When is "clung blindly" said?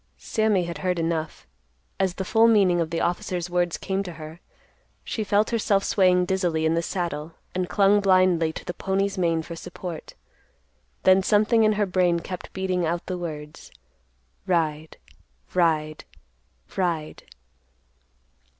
7.69-8.51